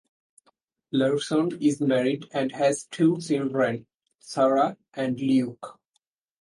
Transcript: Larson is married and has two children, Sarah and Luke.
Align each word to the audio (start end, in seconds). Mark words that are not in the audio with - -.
Larson 0.91 1.61
is 1.61 1.79
married 1.79 2.27
and 2.33 2.51
has 2.53 2.85
two 2.85 3.19
children, 3.19 3.85
Sarah 4.19 4.75
and 4.95 5.19
Luke. 5.21 5.79